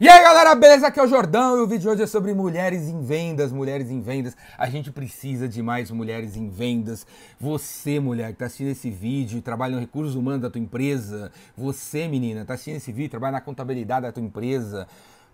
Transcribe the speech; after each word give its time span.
E 0.00 0.08
aí 0.08 0.22
galera, 0.22 0.54
beleza? 0.54 0.86
Aqui 0.86 1.00
é 1.00 1.02
o 1.02 1.08
Jordão 1.08 1.58
e 1.58 1.60
o 1.60 1.66
vídeo 1.66 1.80
de 1.80 1.88
hoje 1.88 2.02
é 2.04 2.06
sobre 2.06 2.32
mulheres 2.32 2.88
em 2.88 3.02
vendas, 3.02 3.50
mulheres 3.50 3.90
em 3.90 4.00
vendas. 4.00 4.36
A 4.56 4.70
gente 4.70 4.92
precisa 4.92 5.48
de 5.48 5.60
mais 5.60 5.90
mulheres 5.90 6.36
em 6.36 6.48
vendas. 6.48 7.04
Você, 7.40 7.98
mulher, 7.98 8.30
que 8.30 8.38
tá 8.38 8.44
assistindo 8.46 8.70
esse 8.70 8.90
vídeo 8.90 9.38
e 9.38 9.42
trabalha 9.42 9.74
no 9.74 9.80
recursos 9.80 10.14
humanos 10.14 10.42
da 10.42 10.50
tua 10.50 10.60
empresa. 10.60 11.32
Você, 11.56 12.06
menina, 12.06 12.44
tá 12.44 12.54
assistindo 12.54 12.76
esse 12.76 12.92
vídeo, 12.92 13.10
trabalha 13.10 13.32
na 13.32 13.40
contabilidade 13.40 14.06
da 14.06 14.12
tua 14.12 14.22
empresa. 14.22 14.86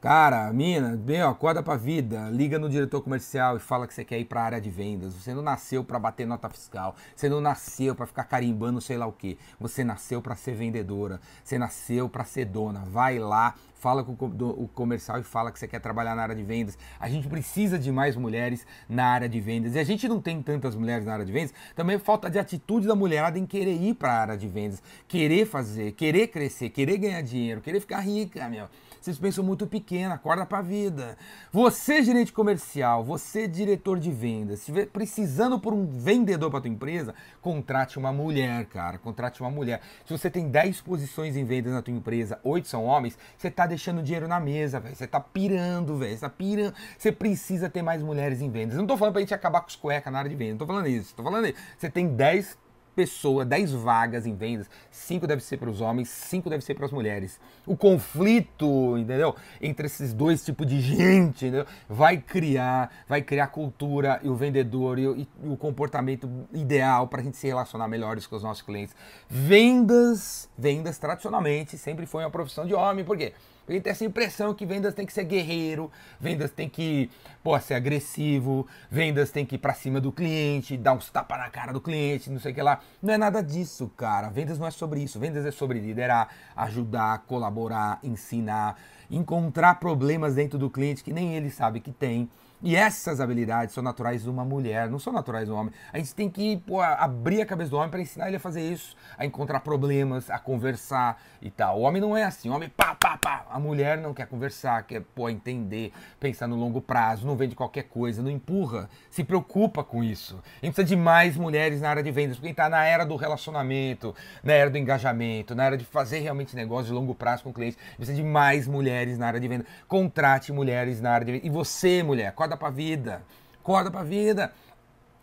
Cara, 0.04 0.52
mina, 0.52 1.00
ó, 1.24 1.30
acorda 1.30 1.62
pra 1.62 1.76
vida, 1.76 2.28
liga 2.28 2.58
no 2.58 2.68
diretor 2.68 3.00
comercial 3.00 3.56
e 3.56 3.58
fala 3.58 3.86
que 3.86 3.94
você 3.94 4.04
quer 4.04 4.18
ir 4.18 4.26
pra 4.26 4.42
área 4.42 4.60
de 4.60 4.68
vendas. 4.68 5.14
Você 5.14 5.32
não 5.32 5.40
nasceu 5.40 5.82
para 5.82 5.98
bater 5.98 6.26
nota 6.26 6.46
fiscal, 6.50 6.94
você 7.16 7.26
não 7.26 7.40
nasceu 7.40 7.94
para 7.94 8.04
ficar 8.04 8.24
carimbando 8.24 8.82
sei 8.82 8.98
lá 8.98 9.06
o 9.06 9.12
que. 9.12 9.38
Você 9.58 9.82
nasceu 9.82 10.20
para 10.20 10.36
ser 10.36 10.56
vendedora, 10.56 11.22
você 11.42 11.56
nasceu 11.56 12.06
para 12.06 12.22
ser 12.22 12.44
dona. 12.44 12.80
Vai 12.80 13.18
lá, 13.18 13.54
fala 13.76 14.04
com 14.04 14.12
o 14.12 14.68
comercial 14.68 15.18
e 15.20 15.22
fala 15.22 15.50
que 15.50 15.58
você 15.58 15.66
quer 15.66 15.80
trabalhar 15.80 16.14
na 16.14 16.20
área 16.20 16.34
de 16.34 16.42
vendas. 16.42 16.76
A 17.00 17.08
gente 17.08 17.26
precisa 17.26 17.78
de 17.78 17.90
mais 17.90 18.14
mulheres 18.14 18.66
na 18.86 19.06
área 19.06 19.26
de 19.26 19.40
vendas. 19.40 19.74
E 19.74 19.78
a 19.78 19.84
gente 19.84 20.06
não 20.06 20.20
tem 20.20 20.42
tantas 20.42 20.74
mulheres 20.74 21.06
na 21.06 21.14
área 21.14 21.24
de 21.24 21.32
vendas, 21.32 21.54
também 21.74 21.98
falta 21.98 22.28
de 22.28 22.38
atitude 22.38 22.86
da 22.86 22.94
mulherada 22.94 23.38
em 23.38 23.46
querer 23.46 23.80
ir 23.80 23.94
para 23.94 24.12
a 24.12 24.20
área 24.20 24.36
de 24.36 24.48
vendas, 24.48 24.82
querer 25.08 25.46
fazer, 25.46 25.92
querer 25.92 26.26
crescer, 26.26 26.68
querer 26.68 26.98
ganhar 26.98 27.22
dinheiro, 27.22 27.62
querer 27.62 27.80
ficar 27.80 28.00
rica, 28.00 28.46
meu. 28.50 28.68
Vocês 29.04 29.18
pensam 29.18 29.44
muito 29.44 29.66
pequeno, 29.66 30.14
acorda 30.14 30.46
pra 30.46 30.62
vida. 30.62 31.18
Você, 31.52 32.02
gerente 32.02 32.32
comercial, 32.32 33.04
você, 33.04 33.46
diretor 33.46 34.00
de 34.00 34.10
vendas, 34.10 34.60
se 34.60 34.70
estiver 34.70 34.86
precisando 34.86 35.60
por 35.60 35.74
um 35.74 35.84
vendedor 35.84 36.50
para 36.50 36.62
tua 36.62 36.70
empresa, 36.70 37.14
contrate 37.42 37.98
uma 37.98 38.14
mulher, 38.14 38.64
cara. 38.64 38.96
Contrate 38.96 39.42
uma 39.42 39.50
mulher. 39.50 39.82
Se 40.06 40.16
você 40.16 40.30
tem 40.30 40.48
10 40.48 40.80
posições 40.80 41.36
em 41.36 41.44
vendas 41.44 41.74
na 41.74 41.82
tua 41.82 41.92
empresa, 41.92 42.40
8 42.42 42.66
são 42.66 42.86
homens, 42.86 43.18
você 43.36 43.50
tá 43.50 43.66
deixando 43.66 44.02
dinheiro 44.02 44.26
na 44.26 44.40
mesa, 44.40 44.80
velho. 44.80 44.96
Você 44.96 45.06
tá 45.06 45.20
pirando, 45.20 45.98
velho. 45.98 46.14
Você 46.14 46.20
tá 46.22 46.30
pirando. 46.30 46.74
Você 46.96 47.12
precisa 47.12 47.68
ter 47.68 47.82
mais 47.82 48.00
mulheres 48.02 48.40
em 48.40 48.48
vendas. 48.48 48.74
não 48.78 48.86
tô 48.86 48.96
falando 48.96 49.12
pra 49.12 49.20
gente 49.20 49.34
acabar 49.34 49.60
com 49.60 49.68
os 49.68 49.76
cuecas 49.76 50.10
na 50.10 50.20
área 50.20 50.30
de 50.30 50.36
vendas. 50.36 50.52
Não 50.52 50.58
tô 50.60 50.66
falando 50.66 50.88
isso. 50.88 51.14
Tô 51.14 51.22
falando 51.22 51.46
isso. 51.46 51.58
Você 51.76 51.90
tem 51.90 52.08
10 52.08 52.63
pessoa, 52.94 53.44
10 53.44 53.72
vagas 53.72 54.26
em 54.26 54.34
vendas, 54.34 54.68
5 54.90 55.26
deve 55.26 55.42
ser 55.42 55.56
para 55.56 55.70
os 55.70 55.80
homens, 55.80 56.08
5 56.08 56.48
deve 56.48 56.64
ser 56.64 56.74
para 56.74 56.86
as 56.86 56.92
mulheres. 56.92 57.40
O 57.66 57.76
conflito, 57.76 58.96
entendeu? 58.98 59.34
Entre 59.60 59.86
esses 59.86 60.12
dois 60.12 60.44
tipos 60.44 60.66
de 60.66 60.80
gente, 60.80 61.46
entendeu? 61.46 61.66
Vai 61.88 62.18
criar, 62.18 62.90
vai 63.08 63.22
criar 63.22 63.48
cultura 63.48 64.20
e 64.22 64.28
o 64.28 64.34
vendedor 64.34 64.98
e 64.98 65.06
o, 65.06 65.16
e 65.16 65.28
o 65.44 65.56
comportamento 65.56 66.28
ideal 66.52 67.08
para 67.08 67.20
a 67.20 67.24
gente 67.24 67.36
se 67.36 67.46
relacionar 67.46 67.88
melhores 67.88 68.26
com 68.26 68.36
os 68.36 68.42
nossos 68.42 68.62
clientes. 68.62 68.94
Vendas, 69.28 70.48
vendas 70.56 70.98
tradicionalmente 70.98 71.76
sempre 71.76 72.06
foi 72.06 72.22
uma 72.24 72.30
profissão 72.30 72.66
de 72.66 72.74
homem, 72.74 73.04
por 73.04 73.16
quê? 73.16 73.32
Porque 73.64 73.80
tem 73.80 73.90
essa 73.90 74.04
impressão 74.04 74.52
que 74.52 74.66
vendas 74.66 74.94
tem 74.94 75.06
que 75.06 75.12
ser 75.12 75.24
guerreiro, 75.24 75.90
vendas 76.20 76.50
tem 76.50 76.68
que 76.68 77.10
pô, 77.42 77.58
ser 77.58 77.74
agressivo, 77.74 78.66
vendas 78.90 79.30
tem 79.30 79.44
que 79.44 79.54
ir 79.56 79.58
pra 79.58 79.74
cima 79.74 80.00
do 80.00 80.12
cliente, 80.12 80.76
dar 80.76 80.94
uns 80.94 81.10
tapas 81.10 81.38
na 81.38 81.50
cara 81.50 81.72
do 81.72 81.80
cliente, 81.80 82.30
não 82.30 82.38
sei 82.38 82.52
o 82.52 82.54
que 82.54 82.62
lá. 82.62 82.80
Não 83.02 83.14
é 83.14 83.18
nada 83.18 83.42
disso, 83.42 83.90
cara. 83.96 84.28
Vendas 84.28 84.58
não 84.58 84.66
é 84.66 84.70
sobre 84.70 85.02
isso. 85.02 85.18
Vendas 85.18 85.44
é 85.46 85.50
sobre 85.50 85.78
liderar, 85.78 86.28
ajudar, 86.56 87.24
colaborar, 87.26 87.98
ensinar, 88.02 88.76
encontrar 89.10 89.76
problemas 89.76 90.34
dentro 90.34 90.58
do 90.58 90.70
cliente 90.70 91.04
que 91.04 91.12
nem 91.12 91.34
ele 91.34 91.50
sabe 91.50 91.80
que 91.80 91.92
tem 91.92 92.28
e 92.64 92.76
essas 92.76 93.20
habilidades 93.20 93.74
são 93.74 93.84
naturais 93.84 94.22
de 94.22 94.30
uma 94.30 94.42
mulher, 94.42 94.88
não 94.88 94.98
são 94.98 95.12
naturais 95.12 95.46
do 95.46 95.54
homem. 95.54 95.70
A 95.92 95.98
gente 95.98 96.14
tem 96.14 96.30
que 96.30 96.56
pô, 96.66 96.80
abrir 96.80 97.42
a 97.42 97.46
cabeça 97.46 97.70
do 97.70 97.76
homem 97.76 97.90
para 97.90 98.00
ensinar 98.00 98.28
ele 98.28 98.36
a 98.36 98.40
fazer 98.40 98.62
isso, 98.62 98.96
a 99.18 99.26
encontrar 99.26 99.60
problemas, 99.60 100.30
a 100.30 100.38
conversar 100.38 101.22
e 101.42 101.50
tal. 101.50 101.78
O 101.78 101.82
homem 101.82 102.00
não 102.00 102.16
é 102.16 102.24
assim, 102.24 102.48
o 102.48 102.54
homem 102.54 102.70
pá, 102.70 102.94
pá, 102.94 103.18
pá. 103.18 103.44
A 103.50 103.60
mulher 103.60 103.98
não 103.98 104.14
quer 104.14 104.26
conversar, 104.26 104.82
quer 104.84 105.02
pô, 105.14 105.28
entender, 105.28 105.92
pensar 106.18 106.46
no 106.46 106.56
longo 106.56 106.80
prazo, 106.80 107.26
não 107.26 107.36
vende 107.36 107.54
qualquer 107.54 107.82
coisa, 107.82 108.22
não 108.22 108.30
empurra, 108.30 108.88
se 109.10 109.22
preocupa 109.22 109.84
com 109.84 110.02
isso. 110.02 110.42
A 110.62 110.64
gente 110.64 110.74
precisa 110.74 110.96
de 110.96 110.96
mais 110.96 111.36
mulheres 111.36 111.82
na 111.82 111.90
área 111.90 112.02
de 112.02 112.10
vendas, 112.10 112.36
porque 112.36 112.46
a 112.46 112.48
gente 112.48 112.58
está 112.58 112.70
na 112.70 112.82
era 112.82 113.04
do 113.04 113.16
relacionamento, 113.16 114.14
na 114.42 114.54
era 114.54 114.70
do 114.70 114.78
engajamento, 114.78 115.54
na 115.54 115.64
era 115.64 115.76
de 115.76 115.84
fazer 115.84 116.20
realmente 116.20 116.56
negócio 116.56 116.86
de 116.86 116.92
longo 116.92 117.14
prazo 117.14 117.42
com 117.42 117.50
o 117.50 117.52
cliente. 117.52 117.76
A 117.76 117.82
gente 117.82 117.96
precisa 117.96 118.16
de 118.16 118.26
mais 118.26 118.66
mulheres 118.66 118.93
na 119.18 119.26
área 119.26 119.40
de 119.40 119.48
vendas. 119.48 119.66
Contrate 119.86 120.52
mulheres 120.52 121.00
na 121.00 121.12
área 121.12 121.24
de 121.24 121.32
vendas. 121.32 121.46
E 121.46 121.50
você, 121.50 122.02
mulher, 122.02 122.28
acorda 122.28 122.56
pra 122.56 122.70
vida. 122.70 123.22
Acorda 123.60 123.90
pra 123.90 124.02
vida. 124.02 124.52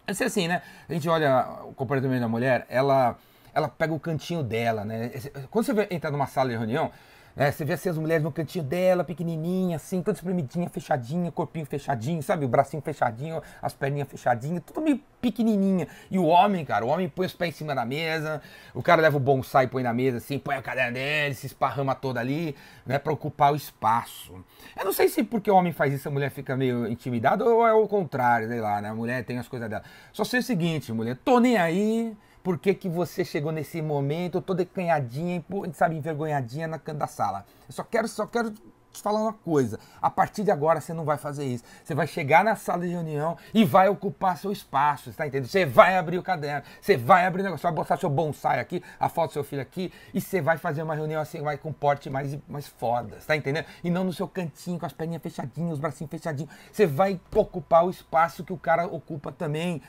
É 0.08 0.12
assim, 0.26 0.48
né? 0.48 0.62
A 0.90 0.94
gente 0.94 1.08
olha 1.08 1.48
o 1.64 1.74
comportamento 1.74 2.22
da 2.22 2.28
mulher, 2.28 2.66
ela, 2.70 3.18
ela 3.54 3.70
pega 3.70 3.94
o 3.94 4.00
cantinho 4.00 4.44
dela, 4.44 4.84
né? 4.84 5.12
Quando 5.50 5.66
você 5.66 5.88
entra 5.90 6.12
numa 6.12 6.28
sala 6.28 6.50
de 6.50 6.58
reunião, 6.58 6.92
é, 7.36 7.52
você 7.52 7.64
vê 7.64 7.74
assim, 7.74 7.90
as 7.90 7.98
mulheres 7.98 8.24
no 8.24 8.32
cantinho 8.32 8.64
dela, 8.64 9.04
pequenininha, 9.04 9.78
assim, 9.78 10.02
toda 10.02 10.18
espremidinha, 10.18 10.70
fechadinha, 10.70 11.32
corpinho 11.32 11.66
fechadinho, 11.66 12.22
sabe? 12.22 12.46
O 12.46 12.48
bracinho 12.48 12.82
fechadinho, 12.82 13.42
as 13.62 13.74
perninhas 13.74 14.10
fechadinhas, 14.10 14.62
tudo 14.66 14.82
meio 14.82 15.00
pequenininha. 15.22 15.88
E 16.10 16.20
o 16.20 16.26
homem, 16.26 16.66
cara, 16.66 16.86
o 16.86 16.90
homem 16.90 17.08
põe 17.08 17.26
os 17.26 17.34
pés 17.34 17.56
em 17.56 17.58
cima 17.60 17.74
da 17.74 17.86
mesa, 17.86 18.42
o 18.74 18.82
cara 18.84 19.02
leva 19.02 19.18
o 19.18 19.20
bonsai, 19.20 19.68
põe 19.68 19.84
na 19.84 19.94
mesa, 19.94 20.18
assim, 20.18 20.38
põe 20.38 20.56
a 20.56 20.62
cadeira 20.62 20.92
dele, 20.92 21.34
se 21.36 21.46
esparrama 21.46 21.96
toda 21.96 22.20
ali, 22.20 22.56
né, 22.86 23.00
pra 23.00 23.14
ocupar 23.14 23.54
o 23.54 23.56
espaço. 23.56 24.34
Eu 24.78 24.86
não 24.86 24.94
sei 24.94 25.08
se 25.08 25.24
porque 25.24 25.50
o 25.50 25.56
homem 25.56 25.72
faz 25.72 25.94
isso 25.94 26.08
a 26.08 26.12
mulher 26.12 26.30
fica 26.32 26.56
meio 26.56 26.88
intimidada 26.88 27.46
ou 27.46 27.66
é 27.66 27.74
o 27.74 27.88
contrário, 27.88 28.48
sei 28.48 28.60
lá, 28.60 28.82
né? 28.82 28.90
A 28.90 28.96
mulher 28.96 29.24
tem 29.24 29.38
as 29.38 29.48
coisas 29.48 29.70
dela. 29.70 29.84
Só 30.12 30.24
sei 30.24 30.40
o 30.40 30.44
seguinte, 30.44 30.92
mulher, 30.92 31.18
tô 31.24 31.40
nem 31.40 31.58
aí 31.58 32.16
por 32.44 32.58
que, 32.58 32.74
que 32.74 32.90
você 32.90 33.24
chegou 33.24 33.52
nesse 33.52 33.82
momento 33.82 34.42
toda 34.42 34.64
decanhadinha, 34.64 35.44
sabe, 35.74 35.96
envergonhadinha 35.96 36.68
na 36.68 36.78
da 36.78 37.08
sala. 37.08 37.46
Eu 37.68 37.74
só 37.74 37.84
quero, 37.84 38.08
só 38.08 38.26
quero 38.26 38.54
te 38.92 39.02
falar 39.02 39.22
uma 39.22 39.34
coisa. 39.34 39.80
A 40.02 40.10
partir 40.10 40.44
de 40.44 40.52
agora 40.52 40.82
você 40.82 40.94
não 40.94 41.06
vai 41.06 41.18
fazer 41.18 41.46
isso. 41.46 41.64
Você 41.84 41.96
vai 41.96 42.08
chegar 42.08 42.44
na 42.44 42.56
sala 42.56 42.86
de 42.86 42.92
reunião 42.92 43.38
e 43.54 43.64
vai 43.64 43.90
ocupar 43.90 44.38
seu 44.38 44.52
espaço, 44.52 45.10
está 45.10 45.26
entendendo? 45.26 45.48
Você 45.50 45.66
vai 45.66 45.98
abrir 45.98 46.18
o 46.18 46.24
caderno, 46.24 46.64
você 46.80 46.98
vai 46.98 47.26
abrir 47.26 47.42
o 47.42 47.46
negócio, 47.46 47.64
vai 47.64 47.72
botar 47.72 47.98
seu 47.98 48.10
bonsai 48.10 48.60
aqui, 48.60 48.84
a 49.00 49.10
foto 49.10 49.32
do 49.32 49.34
seu 49.34 49.44
filho 49.44 49.62
aqui, 49.62 49.92
e 50.14 50.20
você 50.20 50.42
vai 50.42 50.58
fazer 50.58 50.84
uma 50.84 50.96
reunião 50.96 51.22
assim, 51.22 51.42
vai 51.42 51.58
com 51.58 51.72
porte 51.72 52.10
mais, 52.10 52.38
mais 52.48 52.68
foda, 52.68 53.18
está 53.18 53.36
entendendo? 53.36 53.66
E 53.84 53.90
não 53.90 54.04
no 54.04 54.14
seu 54.14 54.28
cantinho, 54.28 54.80
com 54.80 54.86
as 54.86 54.94
perninhas 54.94 55.24
fechadinhas, 55.24 55.74
os 55.74 55.80
bracinhos 55.80 56.12
fechadinhos. 56.12 56.52
Você 56.72 56.86
vai 56.86 57.20
ocupar 57.36 57.86
o 57.86 57.90
espaço 57.90 58.44
que 58.44 58.54
o 58.54 58.58
cara 58.58 58.86
ocupa 58.86 59.32
também. 59.32 59.82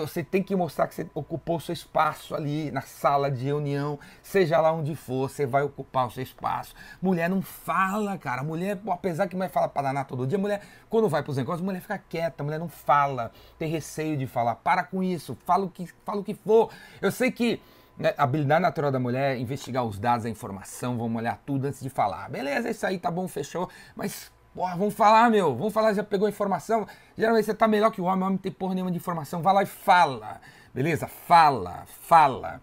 Você 0.00 0.22
tem 0.22 0.42
que 0.42 0.54
mostrar 0.54 0.86
que 0.86 0.94
você 0.94 1.06
ocupou 1.14 1.58
seu 1.58 1.72
espaço 1.72 2.34
ali 2.34 2.70
na 2.70 2.82
sala 2.82 3.30
de 3.30 3.46
reunião, 3.46 3.98
seja 4.22 4.60
lá 4.60 4.70
onde 4.72 4.94
for, 4.94 5.30
você 5.30 5.46
vai 5.46 5.62
ocupar 5.62 6.06
o 6.06 6.10
seu 6.10 6.22
espaço. 6.22 6.74
Mulher 7.00 7.30
não 7.30 7.40
fala, 7.40 8.18
cara. 8.18 8.39
Mulher, 8.42 8.78
apesar 8.88 9.28
que 9.28 9.36
mulher 9.36 9.50
fala 9.50 9.68
para 9.68 9.82
danar 9.82 10.06
todo 10.06 10.26
dia, 10.26 10.38
mulher, 10.38 10.62
quando 10.88 11.08
vai 11.08 11.22
para 11.22 11.30
os 11.30 11.36
negócios, 11.36 11.64
mulher 11.64 11.80
fica 11.80 11.98
quieta, 11.98 12.42
mulher 12.42 12.58
não 12.58 12.68
fala, 12.68 13.32
tem 13.58 13.68
receio 13.68 14.16
de 14.16 14.26
falar. 14.26 14.56
Para 14.56 14.82
com 14.82 15.02
isso, 15.02 15.36
fala 15.44 15.64
o 15.64 15.70
que, 15.70 15.86
fala 16.04 16.20
o 16.20 16.24
que 16.24 16.34
for. 16.34 16.70
Eu 17.00 17.12
sei 17.12 17.30
que 17.30 17.60
né, 17.96 18.14
a 18.16 18.24
habilidade 18.24 18.62
natural 18.62 18.90
da 18.90 18.98
mulher 18.98 19.36
é 19.36 19.38
investigar 19.38 19.84
os 19.84 19.98
dados, 19.98 20.26
a 20.26 20.30
informação, 20.30 20.96
vamos 20.96 21.16
olhar 21.16 21.40
tudo 21.44 21.66
antes 21.66 21.80
de 21.80 21.90
falar. 21.90 22.28
Beleza, 22.30 22.70
isso 22.70 22.86
aí 22.86 22.98
tá 22.98 23.10
bom, 23.10 23.28
fechou, 23.28 23.68
mas 23.94 24.30
Porra, 24.54 24.76
vamos 24.76 24.94
falar, 24.94 25.30
meu. 25.30 25.54
Vamos 25.54 25.72
falar, 25.72 25.92
já 25.94 26.02
pegou 26.02 26.28
informação. 26.28 26.86
Geralmente 27.16 27.44
você 27.44 27.54
tá 27.54 27.68
melhor 27.68 27.90
que 27.90 28.00
o 28.00 28.04
homem, 28.04 28.22
o 28.22 28.26
homem 28.26 28.32
não 28.32 28.42
tem 28.42 28.50
porra 28.50 28.74
nenhuma 28.74 28.90
de 28.90 28.96
informação. 28.96 29.42
Vai 29.42 29.54
lá 29.54 29.62
e 29.62 29.66
fala. 29.66 30.40
Beleza? 30.74 31.06
Fala, 31.06 31.84
fala. 31.86 32.60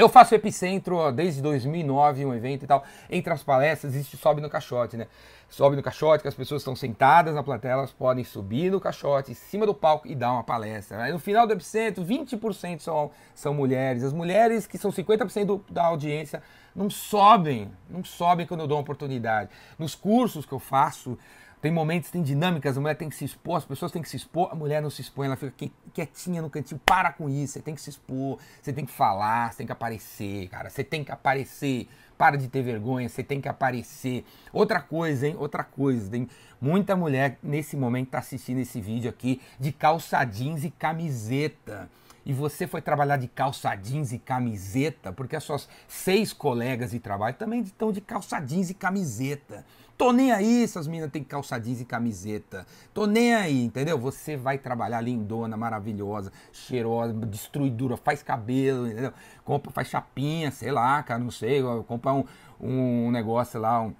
Eu 0.00 0.08
faço 0.08 0.34
Epicentro 0.34 0.96
ó, 0.96 1.10
desde 1.10 1.42
2009, 1.42 2.24
um 2.24 2.32
evento 2.32 2.64
e 2.64 2.66
tal. 2.66 2.82
Entre 3.10 3.30
as 3.30 3.42
palestras, 3.42 3.92
existe 3.92 4.16
Sobe 4.16 4.40
no 4.40 4.48
Caixote, 4.48 4.96
né? 4.96 5.06
Sobe 5.46 5.76
no 5.76 5.82
caixote, 5.82 6.22
que 6.22 6.28
as 6.28 6.34
pessoas 6.34 6.62
estão 6.62 6.74
sentadas 6.74 7.34
na 7.34 7.42
plateia, 7.42 7.72
elas 7.72 7.92
podem 7.92 8.24
subir 8.24 8.70
no 8.70 8.80
caixote, 8.80 9.32
em 9.32 9.34
cima 9.34 9.66
do 9.66 9.74
palco 9.74 10.08
e 10.08 10.14
dar 10.14 10.32
uma 10.32 10.44
palestra. 10.44 11.02
Aí 11.02 11.12
no 11.12 11.18
final 11.18 11.46
do 11.46 11.52
Epicentro, 11.52 12.02
20% 12.02 12.78
são, 12.78 13.10
são 13.34 13.52
mulheres. 13.52 14.04
As 14.04 14.12
mulheres, 14.12 14.66
que 14.66 14.78
são 14.78 14.90
50% 14.90 15.44
do, 15.44 15.64
da 15.68 15.84
audiência, 15.84 16.42
não 16.74 16.88
sobem, 16.88 17.70
não 17.90 18.02
sobem 18.02 18.46
quando 18.46 18.60
eu 18.60 18.66
dou 18.68 18.78
uma 18.78 18.82
oportunidade. 18.82 19.50
Nos 19.78 19.94
cursos 19.94 20.46
que 20.46 20.52
eu 20.52 20.60
faço, 20.60 21.18
tem 21.60 21.70
momentos, 21.70 22.10
tem 22.10 22.22
dinâmicas, 22.22 22.76
a 22.76 22.80
mulher 22.80 22.94
tem 22.94 23.08
que 23.08 23.14
se 23.14 23.24
expor, 23.24 23.56
as 23.56 23.64
pessoas 23.64 23.92
têm 23.92 24.00
que 24.00 24.08
se 24.08 24.16
expor, 24.16 24.48
a 24.50 24.54
mulher 24.54 24.80
não 24.80 24.88
se 24.88 25.02
expõe, 25.02 25.26
ela 25.26 25.36
fica 25.36 25.70
quietinha 25.92 26.40
no 26.40 26.48
cantinho. 26.48 26.80
Para 26.86 27.12
com 27.12 27.28
isso, 27.28 27.54
você 27.54 27.60
tem 27.60 27.74
que 27.74 27.82
se 27.82 27.90
expor, 27.90 28.38
você 28.62 28.72
tem 28.72 28.86
que 28.86 28.92
falar, 28.92 29.52
você 29.52 29.58
tem 29.58 29.66
que 29.66 29.72
aparecer, 29.72 30.48
cara. 30.48 30.70
Você 30.70 30.82
tem 30.82 31.04
que 31.04 31.12
aparecer. 31.12 31.86
Para 32.16 32.36
de 32.36 32.48
ter 32.48 32.62
vergonha, 32.62 33.08
você 33.08 33.22
tem 33.22 33.40
que 33.40 33.48
aparecer. 33.48 34.26
Outra 34.52 34.80
coisa, 34.80 35.26
hein? 35.26 35.36
Outra 35.38 35.64
coisa, 35.64 36.10
tem 36.10 36.28
muita 36.60 36.94
mulher 36.94 37.38
nesse 37.42 37.76
momento 37.76 38.10
tá 38.10 38.18
assistindo 38.18 38.58
esse 38.58 38.78
vídeo 38.78 39.08
aqui 39.08 39.40
de 39.58 39.72
calça 39.72 40.22
jeans 40.24 40.62
e 40.62 40.70
camiseta 40.70 41.88
e 42.24 42.32
você 42.32 42.66
foi 42.66 42.82
trabalhar 42.82 43.16
de 43.16 43.26
calça 43.26 43.74
jeans 43.74 44.12
e 44.12 44.18
camiseta, 44.18 45.12
porque 45.12 45.34
as 45.34 45.42
suas 45.42 45.68
seis 45.88 46.32
colegas 46.32 46.90
de 46.90 47.00
trabalho 47.00 47.34
também 47.36 47.60
estão 47.62 47.90
de 47.90 48.00
calça 48.00 48.38
jeans 48.40 48.70
e 48.70 48.74
camiseta. 48.74 49.64
Tô 50.00 50.14
nem 50.14 50.32
aí 50.32 50.66
se 50.66 50.78
as 50.78 50.86
meninas 50.86 51.10
têm 51.10 51.22
calça 51.22 51.58
jeans 51.58 51.82
e 51.82 51.84
camiseta. 51.84 52.66
Tô 52.94 53.06
nem 53.06 53.34
aí, 53.34 53.62
entendeu? 53.62 53.98
Você 53.98 54.34
vai 54.34 54.56
trabalhar 54.56 54.98
lindona, 55.02 55.58
maravilhosa, 55.58 56.32
cheirosa, 56.50 57.12
destruidora, 57.12 57.98
faz 57.98 58.22
cabelo, 58.22 58.86
entendeu? 58.86 59.12
Compra, 59.44 59.70
faz 59.70 59.88
chapinha, 59.88 60.50
sei 60.50 60.72
lá, 60.72 61.02
cara, 61.02 61.22
não 61.22 61.30
sei, 61.30 61.62
compra 61.86 62.14
um, 62.14 62.24
um 62.58 63.10
negócio 63.10 63.60
lá, 63.60 63.82
um 63.82 63.94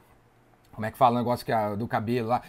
Como 0.73 0.87
é 0.87 0.91
que 0.91 0.97
fala 0.97 1.17
o 1.17 1.19
negócio 1.19 1.45
que 1.45 1.53
é 1.53 1.77
do 1.77 1.87
cabelo 1.87 2.29
lá? 2.29 2.41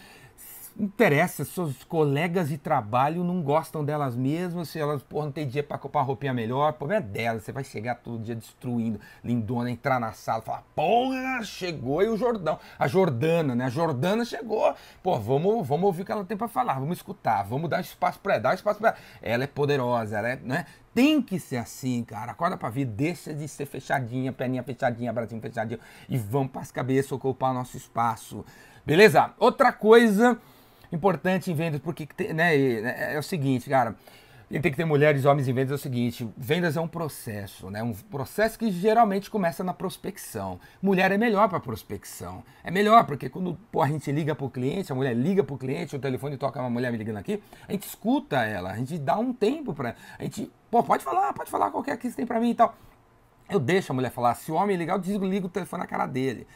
Interessa, 0.78 1.44
seus 1.44 1.84
colegas 1.84 2.48
de 2.48 2.58
trabalho 2.58 3.22
não 3.24 3.42
gostam 3.42 3.84
delas 3.84 4.16
mesmas, 4.16 4.68
se 4.68 4.78
elas, 4.78 5.02
porra, 5.02 5.26
não 5.26 5.32
tem 5.32 5.46
dia 5.46 5.62
para 5.62 5.78
comprar 5.78 6.00
uma 6.00 6.06
roupinha 6.06 6.32
melhor, 6.32 6.70
o 6.70 6.74
problema 6.74 7.04
é 7.04 7.06
dela, 7.06 7.40
você 7.40 7.52
vai 7.52 7.64
chegar 7.64 7.96
todo 7.96 8.22
dia 8.22 8.34
destruindo, 8.34 9.00
lindona, 9.22 9.70
entrar 9.70 10.00
na 10.00 10.12
sala, 10.12 10.42
falar, 10.42 10.64
porra, 10.74 11.42
chegou 11.44 12.00
aí 12.00 12.08
o 12.08 12.16
Jordão, 12.16 12.58
a 12.78 12.88
Jordana, 12.88 13.54
né, 13.54 13.66
a 13.66 13.70
Jordana 13.70 14.24
chegou, 14.24 14.74
pô, 15.02 15.18
vamos, 15.18 15.66
vamos 15.66 15.84
ouvir 15.84 16.02
o 16.02 16.04
que 16.04 16.12
ela 16.12 16.24
tem 16.24 16.36
para 16.36 16.48
falar, 16.48 16.74
vamos 16.74 16.98
escutar, 16.98 17.42
vamos 17.42 17.68
dar 17.68 17.80
espaço 17.80 18.18
para 18.20 18.34
ela, 18.34 18.42
dar 18.42 18.54
espaço 18.54 18.80
para 18.80 18.90
ela, 18.90 18.98
ela 19.20 19.44
é 19.44 19.48
poderosa, 19.48 20.18
ela 20.18 20.28
é, 20.28 20.36
né, 20.36 20.66
tem 20.94 21.22
que 21.22 21.40
ser 21.40 21.56
assim, 21.56 22.04
cara. 22.04 22.32
Acorda 22.32 22.56
pra 22.56 22.68
vida, 22.68 22.92
deixa 22.94 23.32
de 23.32 23.48
ser 23.48 23.64
fechadinha, 23.66 24.30
perninha 24.30 24.62
fechadinha, 24.62 25.10
bracinho 25.10 25.40
fechadinho 25.40 25.80
e 26.06 26.18
vamos 26.18 26.50
as 26.56 26.70
cabeças 26.70 27.12
ocupar 27.12 27.54
nosso 27.54 27.78
espaço. 27.78 28.44
Beleza? 28.84 29.32
Outra 29.38 29.72
coisa 29.72 30.38
importante 30.92 31.50
em 31.50 31.54
vendas, 31.54 31.80
porque 31.80 32.06
né, 32.32 32.54
é, 32.56 33.14
é 33.14 33.18
o 33.18 33.22
seguinte, 33.22 33.68
cara. 33.68 33.96
Tem 34.50 34.60
que 34.60 34.76
ter 34.76 34.84
mulheres 34.84 35.24
e 35.24 35.26
homens 35.26 35.48
em 35.48 35.52
vendas 35.54 35.72
é 35.72 35.74
o 35.76 35.78
seguinte: 35.78 36.28
vendas 36.36 36.76
é 36.76 36.80
um 36.80 36.86
processo, 36.86 37.70
né? 37.70 37.82
Um 37.82 37.94
processo 37.94 38.58
que 38.58 38.70
geralmente 38.70 39.30
começa 39.30 39.64
na 39.64 39.72
prospecção. 39.72 40.60
Mulher 40.82 41.10
é 41.10 41.16
melhor 41.16 41.48
para 41.48 41.58
prospecção. 41.58 42.44
É 42.62 42.70
melhor 42.70 43.06
porque 43.06 43.30
quando 43.30 43.58
pô, 43.70 43.80
a 43.80 43.88
gente 43.88 44.12
liga 44.12 44.34
para 44.34 44.44
o 44.44 44.50
cliente, 44.50 44.92
a 44.92 44.94
mulher 44.94 45.16
liga 45.16 45.42
para 45.42 45.54
o 45.54 45.58
cliente, 45.58 45.96
o 45.96 45.98
telefone 45.98 46.36
toca 46.36 46.60
uma 46.60 46.68
mulher 46.68 46.92
me 46.92 46.98
ligando 46.98 47.16
aqui, 47.16 47.42
a 47.66 47.72
gente 47.72 47.86
escuta 47.86 48.44
ela, 48.44 48.72
a 48.72 48.76
gente 48.76 48.98
dá 48.98 49.18
um 49.18 49.32
tempo 49.32 49.72
para 49.72 49.96
a 50.18 50.22
gente, 50.22 50.52
pô, 50.70 50.82
pode 50.82 51.02
falar, 51.02 51.32
pode 51.32 51.50
falar 51.50 51.70
qualquer 51.70 51.96
que 51.96 52.10
você 52.10 52.16
tem 52.16 52.26
para 52.26 52.38
mim 52.38 52.50
e 52.50 52.54
tal. 52.54 52.74
Eu 53.48 53.58
deixo 53.58 53.92
a 53.92 53.94
mulher 53.94 54.10
falar. 54.10 54.34
Se 54.34 54.52
o 54.52 54.54
homem 54.54 54.76
ligar, 54.76 54.94
eu 54.94 54.98
desligo 54.98 55.46
o 55.46 55.50
telefone 55.50 55.80
na 55.82 55.86
cara 55.86 56.06
dele. 56.06 56.46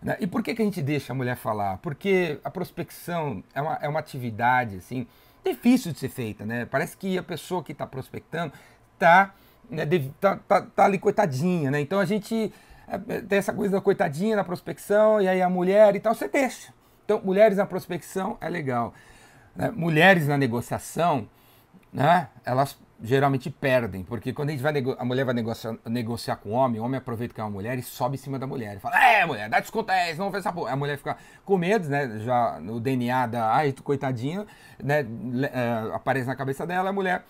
Né? 0.00 0.16
E 0.20 0.26
por 0.26 0.42
que, 0.42 0.54
que 0.54 0.62
a 0.62 0.64
gente 0.64 0.80
deixa 0.80 1.12
a 1.12 1.16
mulher 1.16 1.36
falar? 1.36 1.78
Porque 1.78 2.38
a 2.44 2.50
prospecção 2.50 3.42
é 3.54 3.60
uma, 3.60 3.78
é 3.82 3.88
uma 3.88 4.00
atividade 4.00 4.76
assim, 4.76 5.06
difícil 5.44 5.92
de 5.92 5.98
ser 5.98 6.08
feita. 6.08 6.44
Né? 6.44 6.64
Parece 6.66 6.96
que 6.96 7.18
a 7.18 7.22
pessoa 7.22 7.62
que 7.62 7.72
está 7.72 7.86
prospectando 7.86 8.52
está 8.94 9.34
né, 9.68 9.84
tá, 10.20 10.36
tá, 10.36 10.62
tá, 10.62 10.84
ali 10.84 10.98
coitadinha. 10.98 11.70
Né? 11.70 11.80
Então 11.80 11.98
a 11.98 12.04
gente 12.04 12.52
é, 12.86 13.16
é, 13.16 13.20
tem 13.20 13.38
essa 13.38 13.52
coisa 13.52 13.76
da 13.76 13.80
coitadinha 13.80 14.36
na 14.36 14.44
prospecção, 14.44 15.20
e 15.20 15.28
aí 15.28 15.42
a 15.42 15.50
mulher 15.50 15.94
e 15.94 16.00
tal, 16.00 16.14
você 16.14 16.28
deixa. 16.28 16.72
Então, 17.04 17.20
mulheres 17.24 17.56
na 17.58 17.66
prospecção 17.66 18.36
é 18.40 18.48
legal. 18.48 18.94
Né? 19.54 19.70
Mulheres 19.70 20.26
na 20.26 20.38
negociação, 20.38 21.28
né? 21.92 22.28
elas 22.44 22.78
geralmente 23.00 23.48
perdem, 23.48 24.02
porque 24.02 24.32
quando 24.32 24.48
a, 24.48 24.52
gente 24.52 24.62
vai 24.62 24.72
a 24.98 25.04
mulher 25.04 25.24
vai 25.24 25.34
negociar, 25.34 25.76
negociar 25.86 26.36
com 26.36 26.50
o 26.50 26.52
homem, 26.52 26.80
o 26.80 26.84
homem 26.84 26.98
aproveita 26.98 27.32
que 27.32 27.40
é 27.40 27.44
uma 27.44 27.50
mulher 27.50 27.78
e 27.78 27.82
sobe 27.82 28.16
em 28.16 28.18
cima 28.18 28.38
da 28.38 28.46
mulher. 28.46 28.76
E 28.76 28.80
fala, 28.80 29.00
é, 29.00 29.24
mulher, 29.24 29.48
dá 29.48 29.60
desconto 29.60 29.92
é, 29.92 30.14
não 30.14 30.30
faz 30.30 30.44
essa 30.44 30.52
porra. 30.52 30.72
A 30.72 30.76
mulher 30.76 30.98
fica 30.98 31.16
com 31.44 31.56
medo, 31.56 31.88
né? 31.88 32.18
Já 32.20 32.58
no 32.60 32.80
DNA 32.80 33.26
da, 33.26 33.54
ai, 33.54 33.72
tu 33.72 33.82
coitadinha, 33.82 34.46
né? 34.82 35.06
É, 35.52 35.94
aparece 35.94 36.26
na 36.26 36.34
cabeça 36.34 36.66
dela, 36.66 36.90
a 36.90 36.92
mulher 36.92 37.24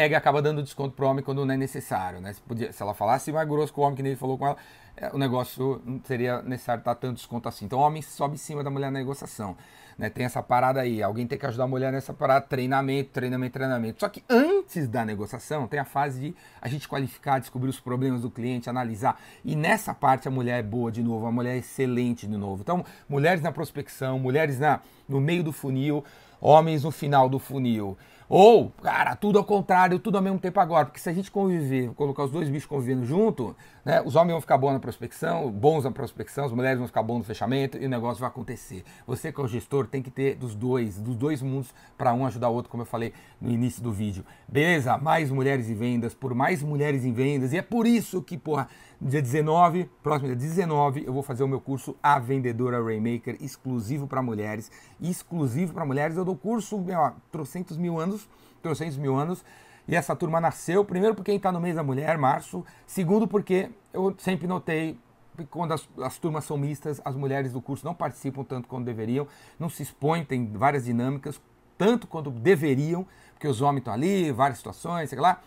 pega 0.00 0.14
e 0.14 0.16
acaba 0.16 0.40
dando 0.40 0.62
desconto 0.62 0.94
pro 0.96 1.06
homem 1.06 1.22
quando 1.22 1.44
não 1.44 1.52
é 1.52 1.58
necessário, 1.58 2.22
né? 2.22 2.32
Se, 2.32 2.40
podia, 2.40 2.72
se 2.72 2.82
ela 2.82 2.94
falasse 2.94 3.30
mais 3.30 3.46
grosso 3.46 3.70
com 3.70 3.82
o 3.82 3.84
homem, 3.84 3.96
que 3.96 4.02
nem 4.02 4.12
ele 4.12 4.18
falou 4.18 4.38
com 4.38 4.46
ela, 4.46 4.56
é, 4.96 5.10
o 5.12 5.18
negócio 5.18 5.82
não 5.84 6.00
seria 6.02 6.40
necessário 6.40 6.82
dar 6.82 6.94
tanto 6.94 7.16
desconto 7.16 7.46
assim. 7.50 7.66
Então 7.66 7.78
o 7.78 7.82
homem 7.82 8.00
sobe 8.00 8.36
em 8.36 8.38
cima 8.38 8.64
da 8.64 8.70
mulher 8.70 8.90
na 8.90 8.98
negociação. 8.98 9.54
Né? 9.98 10.08
Tem 10.08 10.24
essa 10.24 10.42
parada 10.42 10.80
aí, 10.80 11.02
alguém 11.02 11.26
tem 11.26 11.36
que 11.36 11.44
ajudar 11.44 11.64
a 11.64 11.68
mulher 11.68 11.92
nessa 11.92 12.14
parada, 12.14 12.46
treinamento, 12.46 13.10
treinamento, 13.10 13.52
treinamento. 13.52 14.00
Só 14.00 14.08
que 14.08 14.24
antes 14.26 14.88
da 14.88 15.04
negociação 15.04 15.68
tem 15.68 15.78
a 15.78 15.84
fase 15.84 16.18
de 16.18 16.34
a 16.62 16.66
gente 16.66 16.88
qualificar, 16.88 17.38
descobrir 17.38 17.68
os 17.68 17.78
problemas 17.78 18.22
do 18.22 18.30
cliente, 18.30 18.70
analisar. 18.70 19.20
E 19.44 19.54
nessa 19.54 19.92
parte 19.92 20.26
a 20.26 20.30
mulher 20.30 20.60
é 20.60 20.62
boa 20.62 20.90
de 20.90 21.02
novo, 21.02 21.26
a 21.26 21.30
mulher 21.30 21.56
é 21.56 21.58
excelente 21.58 22.26
de 22.26 22.38
novo. 22.38 22.62
Então, 22.62 22.82
mulheres 23.06 23.42
na 23.42 23.52
prospecção, 23.52 24.18
mulheres 24.18 24.58
na, 24.58 24.80
no 25.10 25.20
meio 25.20 25.42
do 25.42 25.52
funil, 25.52 26.04
homens 26.40 26.84
no 26.84 26.90
final 26.90 27.28
do 27.28 27.38
funil. 27.38 27.96
Ou, 28.28 28.70
cara, 28.80 29.16
tudo 29.16 29.38
ao 29.38 29.44
contrário, 29.44 29.98
tudo 29.98 30.16
ao 30.16 30.22
mesmo 30.22 30.38
tempo 30.38 30.60
agora. 30.60 30.86
Porque 30.86 31.00
se 31.00 31.10
a 31.10 31.12
gente 31.12 31.32
conviver, 31.32 31.90
colocar 31.94 32.22
os 32.22 32.30
dois 32.30 32.48
bichos 32.48 32.66
convivendo 32.66 33.04
junto, 33.04 33.56
né, 33.84 34.02
os 34.04 34.16
homens 34.16 34.32
vão 34.32 34.40
ficar 34.40 34.58
bons 34.58 34.72
na 34.72 34.80
prospecção, 34.80 35.50
bons 35.50 35.84
na 35.84 35.90
prospecção, 35.90 36.44
as 36.44 36.52
mulheres 36.52 36.78
vão 36.78 36.86
ficar 36.86 37.02
bons 37.02 37.18
no 37.18 37.24
fechamento 37.24 37.78
e 37.78 37.86
o 37.86 37.88
negócio 37.88 38.20
vai 38.20 38.28
acontecer. 38.28 38.84
Você 39.06 39.32
que 39.32 39.40
é 39.40 39.44
o 39.44 39.48
gestor 39.48 39.86
tem 39.86 40.02
que 40.02 40.10
ter 40.10 40.36
dos 40.36 40.54
dois, 40.54 40.98
dos 40.98 41.16
dois 41.16 41.42
mundos 41.42 41.74
para 41.96 42.12
um 42.12 42.26
ajudar 42.26 42.48
o 42.48 42.54
outro, 42.54 42.70
como 42.70 42.82
eu 42.82 42.86
falei 42.86 43.12
no 43.40 43.50
início 43.50 43.82
do 43.82 43.92
vídeo. 43.92 44.24
Beleza? 44.46 44.96
Mais 44.98 45.30
mulheres 45.30 45.68
em 45.68 45.74
vendas, 45.74 46.14
por 46.14 46.34
mais 46.34 46.62
mulheres 46.62 47.04
em 47.04 47.12
vendas. 47.12 47.52
E 47.52 47.58
é 47.58 47.62
por 47.62 47.86
isso 47.86 48.22
que, 48.22 48.36
porra, 48.36 48.68
dia 49.00 49.22
19, 49.22 49.90
próximo 50.02 50.28
dia 50.28 50.36
19, 50.36 51.04
eu 51.06 51.12
vou 51.12 51.22
fazer 51.22 51.42
o 51.42 51.48
meu 51.48 51.60
curso 51.60 51.96
A 52.02 52.18
Vendedora 52.18 52.82
Rainmaker, 52.82 53.36
exclusivo 53.40 54.06
para 54.06 54.22
mulheres. 54.22 54.70
Exclusivo 55.00 55.72
para 55.72 55.84
mulheres. 55.84 56.16
Eu 56.16 56.24
dou 56.24 56.36
curso, 56.36 56.78
meu, 56.78 57.12
trocentos 57.30 57.76
mil 57.76 57.98
anos 57.98 58.28
300 58.60 58.96
mil 58.98 59.16
anos, 59.16 59.44
e 59.90 59.96
essa 59.96 60.14
turma 60.14 60.40
nasceu, 60.40 60.84
primeiro 60.84 61.16
porque 61.16 61.32
está 61.32 61.50
no 61.50 61.60
mês 61.60 61.74
da 61.74 61.82
mulher, 61.82 62.16
março, 62.16 62.64
segundo 62.86 63.26
porque 63.26 63.70
eu 63.92 64.14
sempre 64.18 64.46
notei 64.46 64.96
que 65.36 65.44
quando 65.44 65.72
as, 65.72 65.88
as, 66.00 66.16
turmas 66.16 66.44
são 66.44 66.56
mistas, 66.56 67.00
as 67.04 67.16
mulheres 67.16 67.52
do 67.52 67.60
curso 67.60 67.84
não 67.84 67.92
participam 67.92 68.44
tanto 68.44 68.68
quanto 68.68 68.84
deveriam, 68.84 69.26
não 69.58 69.68
se 69.68 69.82
expõem, 69.82 70.24
tem 70.24 70.46
várias 70.52 70.84
dinâmicas, 70.84 71.40
tanto 71.76 72.06
quanto 72.06 72.30
deveriam, 72.30 73.04
porque 73.32 73.48
os 73.48 73.60
homens 73.60 73.80
estão 73.80 73.92
ali, 73.92 74.30
várias 74.30 74.58
situações, 74.58 75.10
sei 75.10 75.18
lá. 75.18 75.42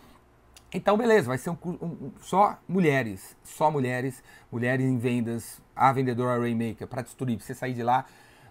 Então, 0.74 0.98
beleza, 0.98 1.28
vai 1.28 1.38
ser 1.38 1.48
um, 1.48 1.56
um, 1.64 1.86
um, 1.86 2.12
só 2.20 2.58
mulheres, 2.68 3.34
só 3.42 3.70
mulheres, 3.70 4.22
mulheres 4.52 4.84
em 4.84 4.98
vendas, 4.98 5.62
a 5.74 5.90
vendedora 5.90 6.38
Rainmaker, 6.38 6.86
para 6.86 7.00
destruir, 7.00 7.38
pra 7.38 7.46
você 7.46 7.54
sair 7.54 7.72
de 7.72 7.82
lá 7.82 8.04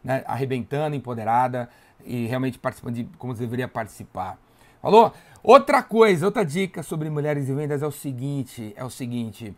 né, 0.03 0.23
arrebentando, 0.25 0.95
empoderada 0.95 1.69
e 2.03 2.25
realmente 2.25 2.57
participando 2.57 2.95
de 2.95 3.03
como 3.19 3.35
você 3.35 3.41
deveria 3.41 3.67
participar. 3.67 4.39
Falou? 4.83 5.13
Outra 5.41 5.81
coisa, 5.81 6.25
outra 6.25 6.43
dica 6.43 6.83
sobre 6.83 7.09
mulheres 7.09 7.47
e 7.47 7.53
vendas 7.53 7.81
é 7.81 7.87
o 7.87 7.91
seguinte, 7.91 8.73
é 8.75 8.83
o 8.83 8.89
seguinte. 8.89 9.55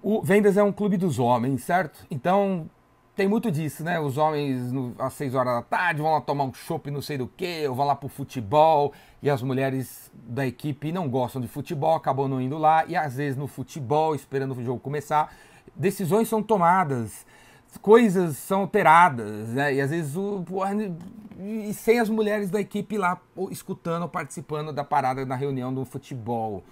O 0.00 0.22
vendas 0.22 0.56
é 0.56 0.62
um 0.62 0.70
clube 0.70 0.96
dos 0.96 1.18
homens, 1.18 1.64
certo? 1.64 2.06
Então 2.08 2.70
tem 3.16 3.26
muito 3.26 3.50
disso, 3.50 3.82
né? 3.82 3.98
Os 3.98 4.16
homens 4.16 4.70
no, 4.70 4.94
às 4.96 5.12
6 5.14 5.34
horas 5.34 5.54
da 5.54 5.62
tarde 5.62 6.02
vão 6.02 6.12
lá 6.12 6.20
tomar 6.20 6.44
um 6.44 6.54
chopp 6.54 6.88
não 6.88 7.02
sei 7.02 7.18
do 7.18 7.26
que, 7.26 7.66
ou 7.66 7.74
vão 7.74 7.84
lá 7.84 7.96
pro 7.96 8.08
futebol, 8.08 8.92
e 9.20 9.28
as 9.28 9.42
mulheres 9.42 10.08
da 10.14 10.46
equipe 10.46 10.92
não 10.92 11.08
gostam 11.08 11.42
de 11.42 11.48
futebol, 11.48 11.96
acabam 11.96 12.28
não 12.28 12.40
indo 12.40 12.56
lá, 12.56 12.84
e 12.86 12.94
às 12.94 13.16
vezes 13.16 13.36
no 13.36 13.48
futebol, 13.48 14.14
esperando 14.14 14.54
o 14.54 14.62
jogo 14.62 14.78
começar, 14.78 15.34
decisões 15.74 16.28
são 16.28 16.40
tomadas 16.40 17.26
coisas 17.80 18.36
são 18.36 18.60
alteradas, 18.62 19.48
né? 19.50 19.74
E 19.74 19.80
às 19.80 19.90
vezes 19.90 20.16
o 20.16 20.44
e 21.38 21.74
sem 21.74 22.00
as 22.00 22.08
mulheres 22.08 22.50
da 22.50 22.60
equipe 22.60 22.96
lá 22.96 23.20
escutando, 23.50 24.08
participando 24.08 24.72
da 24.72 24.82
parada 24.82 25.24
na 25.26 25.34
reunião 25.36 25.72
do 25.72 25.84
futebol. 25.84 26.64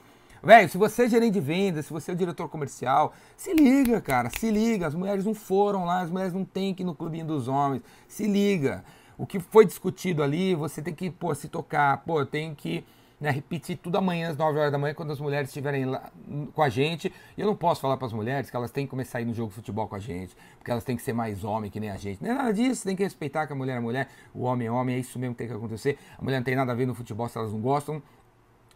Velho, 0.42 0.68
se 0.68 0.76
você 0.76 1.04
é 1.04 1.08
gerente 1.08 1.34
de 1.34 1.40
vendas, 1.40 1.86
se 1.86 1.92
você 1.92 2.10
é 2.10 2.14
o 2.14 2.16
diretor 2.16 2.48
comercial, 2.48 3.14
se 3.36 3.54
liga, 3.54 4.00
cara, 4.00 4.30
se 4.38 4.50
liga. 4.50 4.86
As 4.86 4.94
mulheres 4.94 5.24
não 5.24 5.34
foram 5.34 5.84
lá, 5.84 6.00
as 6.00 6.10
mulheres 6.10 6.32
não 6.34 6.44
têm 6.44 6.74
que 6.74 6.82
ir 6.82 6.86
no 6.86 6.94
clubinho 6.94 7.26
dos 7.26 7.48
homens. 7.48 7.82
Se 8.06 8.26
liga. 8.26 8.84
O 9.16 9.26
que 9.26 9.38
foi 9.38 9.64
discutido 9.64 10.22
ali, 10.22 10.54
você 10.54 10.82
tem 10.82 10.94
que, 10.94 11.10
pô, 11.10 11.34
se 11.34 11.48
tocar, 11.48 11.98
pô, 11.98 12.26
tenho 12.26 12.54
que 12.54 12.84
né, 13.20 13.30
repetir 13.30 13.78
tudo 13.78 13.96
amanhã 13.96 14.30
às 14.30 14.36
9 14.36 14.58
horas 14.58 14.72
da 14.72 14.78
manhã, 14.78 14.94
quando 14.94 15.12
as 15.12 15.20
mulheres 15.20 15.48
estiverem 15.48 15.84
lá 15.84 16.10
com 16.52 16.62
a 16.62 16.68
gente. 16.68 17.12
E 17.36 17.40
eu 17.40 17.46
não 17.46 17.56
posso 17.56 17.80
falar 17.80 17.96
para 17.96 18.06
as 18.06 18.12
mulheres 18.12 18.50
que 18.50 18.56
elas 18.56 18.70
têm 18.70 18.86
que 18.86 18.90
começar 18.90 19.18
a 19.18 19.20
ir 19.20 19.24
no 19.24 19.34
jogo 19.34 19.48
de 19.48 19.54
futebol 19.54 19.88
com 19.88 19.94
a 19.94 19.98
gente, 20.00 20.36
porque 20.58 20.70
elas 20.70 20.84
têm 20.84 20.96
que 20.96 21.02
ser 21.02 21.12
mais 21.12 21.44
homem 21.44 21.70
que 21.70 21.80
nem 21.80 21.90
a 21.90 21.96
gente. 21.96 22.22
Não 22.22 22.30
é 22.30 22.34
nada 22.34 22.52
disso, 22.52 22.84
tem 22.84 22.96
que 22.96 23.02
respeitar 23.02 23.46
que 23.46 23.52
a 23.52 23.56
mulher 23.56 23.76
é 23.76 23.80
mulher, 23.80 24.08
o 24.34 24.42
homem 24.42 24.66
é 24.66 24.70
homem, 24.70 24.96
é 24.96 24.98
isso 24.98 25.18
mesmo 25.18 25.34
que 25.34 25.38
tem 25.38 25.48
que 25.48 25.54
acontecer. 25.54 25.98
A 26.18 26.22
mulher 26.22 26.38
não 26.38 26.44
tem 26.44 26.56
nada 26.56 26.72
a 26.72 26.74
ver 26.74 26.86
no 26.86 26.94
futebol 26.94 27.28
se 27.28 27.38
elas 27.38 27.52
não 27.52 27.60
gostam, 27.60 28.02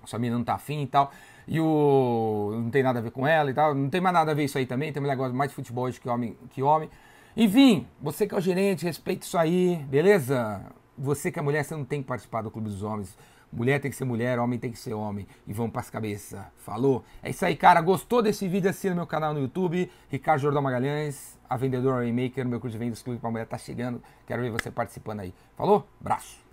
sua 0.04 0.18
menina 0.18 0.38
não 0.38 0.45
tá 0.45 0.54
afim 0.54 0.83
e 0.83 0.87
tal. 0.87 1.12
E 1.47 1.61
o. 1.61 2.50
não 2.62 2.71
tem 2.71 2.83
nada 2.83 2.99
a 2.99 3.02
ver 3.02 3.11
com 3.11 3.26
ela 3.26 3.50
e 3.50 3.54
tal. 3.54 3.75
Não 3.75 3.88
tem 3.88 4.00
mais 4.00 4.12
nada 4.12 4.30
a 4.33 4.35
ver 4.35 4.45
isso 4.45 4.59
aí 4.59 4.66
também. 4.66 4.92
Tem 4.92 5.00
mulher 5.00 5.14
que 5.14 5.18
gosta 5.18 5.35
mais 5.35 5.50
de 5.50 5.54
futebol 5.54 5.85
hoje 5.85 6.00
que 6.00 6.09
homem. 6.09 6.37
Que 6.50 6.62
homem. 6.62 6.90
Enfim, 7.37 7.87
você 8.00 8.26
que 8.26 8.35
é 8.35 8.38
o 8.38 8.40
gerente, 8.40 8.85
respeite 8.85 9.23
isso 9.23 9.38
aí, 9.38 9.76
beleza? 9.88 10.61
Você 10.97 11.30
que 11.30 11.38
é 11.38 11.42
mulher, 11.42 11.62
você 11.62 11.75
não 11.76 11.85
tem 11.85 12.02
que 12.02 12.09
participar 12.09 12.42
do 12.42 12.50
Clube 12.50 12.68
dos 12.68 12.83
Homens. 12.83 13.16
Mulher 13.52 13.81
tem 13.81 13.90
que 13.90 13.97
ser 13.97 14.05
mulher, 14.05 14.38
homem 14.38 14.59
tem 14.59 14.71
que 14.71 14.78
ser 14.78 14.95
homem. 14.95 15.26
E 15.47 15.52
vamos 15.52 15.73
para 15.73 15.81
as 15.81 15.90
cabeças. 15.90 16.40
Falou? 16.59 17.05
É 17.23 17.31
isso 17.31 17.45
aí, 17.45 17.57
cara. 17.57 17.81
Gostou 17.81 18.23
desse 18.23 18.47
vídeo? 18.47 18.69
Assina 18.69 18.95
meu 18.95 19.07
canal 19.07 19.33
no 19.33 19.40
YouTube. 19.40 19.90
Ricardo 20.09 20.40
Jordão 20.40 20.62
Magalhães, 20.62 21.38
a 21.49 21.57
vendedora 21.57 21.97
Raymaker. 21.97 22.47
Meu 22.47 22.61
curso 22.61 22.76
de 22.76 22.85
vendas 22.85 23.02
para 23.02 23.31
mulher 23.31 23.47
tá 23.47 23.57
chegando. 23.57 24.02
Quero 24.26 24.43
ver 24.43 24.50
você 24.50 24.71
participando 24.71 25.21
aí. 25.21 25.35
Falou? 25.57 25.88
Braço. 26.00 26.48